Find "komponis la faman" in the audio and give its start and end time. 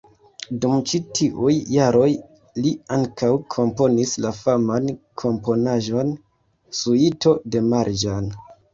3.57-4.91